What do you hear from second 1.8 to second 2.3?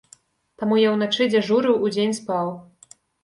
удзень